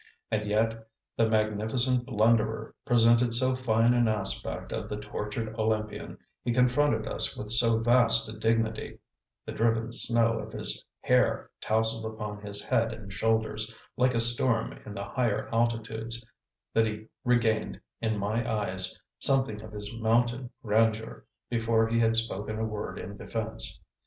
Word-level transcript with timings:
And 0.31 0.47
yet, 0.47 0.87
the 1.15 1.29
magnificent 1.29 2.07
blunderer 2.07 2.73
presented 2.87 3.35
so 3.35 3.55
fine 3.55 3.93
an 3.93 4.07
aspect 4.07 4.71
of 4.73 4.89
the 4.89 4.97
tortured 4.97 5.53
Olympian, 5.59 6.17
he 6.43 6.51
confronted 6.51 7.05
us 7.05 7.37
with 7.37 7.51
so 7.51 7.77
vast 7.77 8.27
a 8.27 8.33
dignity 8.33 8.97
the 9.45 9.51
driven 9.51 9.91
snow 9.93 10.39
of 10.39 10.53
his 10.53 10.83
hair 11.01 11.51
tousled 11.61 12.03
upon 12.11 12.41
his 12.41 12.63
head 12.63 12.91
and 12.91 13.13
shoulders, 13.13 13.75
like 13.95 14.15
a 14.15 14.19
storm 14.19 14.73
in 14.87 14.95
the 14.95 15.03
higher 15.05 15.47
altitudes 15.53 16.25
that 16.73 16.87
he 16.87 17.05
regained, 17.23 17.79
in 18.01 18.17
my 18.17 18.51
eyes, 18.51 18.99
something 19.19 19.61
of 19.61 19.71
his 19.71 19.95
mountain 19.99 20.49
grandeur 20.63 21.27
before 21.47 21.87
he 21.87 21.99
had 21.99 22.15
spoken 22.15 22.57
a 22.57 22.63
word 22.65 22.97
in 22.97 23.17
defence. 23.17 23.83